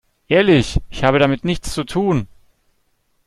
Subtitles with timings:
[0.29, 2.27] Ehrlich, ich habe damit nichts zu tun!